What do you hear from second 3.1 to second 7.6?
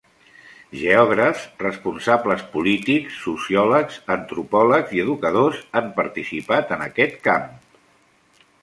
sociòlegs, antropòlegs i educadors han participat en aquest camp.